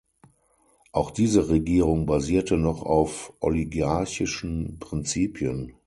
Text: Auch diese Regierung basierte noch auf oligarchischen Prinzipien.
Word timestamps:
Auch 0.93 1.11
diese 1.11 1.49
Regierung 1.49 2.07
basierte 2.07 2.57
noch 2.57 2.81
auf 2.81 3.33
oligarchischen 3.39 4.79
Prinzipien. 4.79 5.75